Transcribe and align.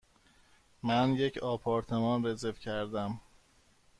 من 0.83 1.13
یک 1.13 1.37
آپارتمان 1.37 2.25
رزرو 2.25 2.51
کردم. 2.51 3.21